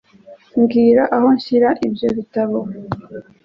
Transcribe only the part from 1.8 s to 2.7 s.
ibyo bitabo.